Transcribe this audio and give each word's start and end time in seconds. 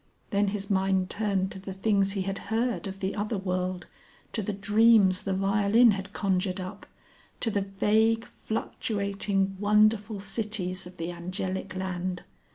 Then 0.31 0.47
his 0.47 0.67
mind 0.67 1.11
turned 1.11 1.51
to 1.51 1.59
the 1.59 1.75
things 1.75 2.13
he 2.13 2.23
had 2.23 2.39
heard 2.49 2.87
of 2.87 3.01
the 3.01 3.15
other 3.15 3.37
world, 3.37 3.85
to 4.33 4.41
the 4.41 4.51
dreams 4.51 5.21
the 5.21 5.33
violin 5.35 5.91
had 5.91 6.11
conjured 6.11 6.59
up, 6.59 6.87
to 7.39 7.51
the 7.51 7.61
vague, 7.61 8.25
fluctuating, 8.25 9.55
wonderful 9.59 10.19
cities 10.19 10.87
of 10.87 10.97
the 10.97 11.11
Angelic 11.11 11.75
Land. 11.75 12.23